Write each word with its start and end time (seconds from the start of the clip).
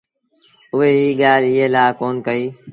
اُئي 0.75 0.89
ايٚ 1.01 1.17
ڳآل 1.19 1.41
ايٚئي 1.47 1.65
لآ 1.73 1.85
ڪون 1.99 2.13
ڪئيٚ 2.25 2.49